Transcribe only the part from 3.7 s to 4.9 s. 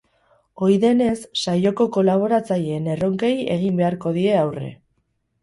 beharko die aurre.